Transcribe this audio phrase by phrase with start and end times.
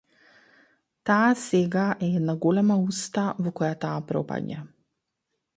[1.09, 4.65] Таа сега е една голема уста во која таа пропаѓа.